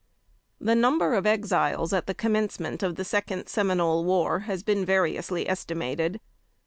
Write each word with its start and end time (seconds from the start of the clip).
The 0.59 0.73
number 0.73 1.13
of 1.13 1.27
Exiles 1.27 1.93
at 1.93 2.07
the 2.07 2.15
commencement 2.15 2.81
of 2.81 2.95
the 2.95 3.05
Second 3.05 3.45
Seminole 3.47 4.03
War, 4.03 4.39
has 4.49 4.63
been 4.63 4.83
variously 4.83 5.47
estimated. 5.47 6.19